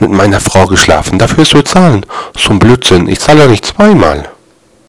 mit 0.00 0.10
meiner 0.10 0.40
Frau 0.40 0.66
geschlafen. 0.66 1.18
Dafür 1.18 1.38
wirst 1.38 1.54
du 1.54 1.62
zahlen. 1.62 2.04
So 2.36 2.50
ein 2.50 2.58
Blödsinn. 2.58 3.08
Ich 3.08 3.20
zahle 3.20 3.40
ja 3.40 3.46
nicht 3.46 3.66
zweimal. 3.66 4.28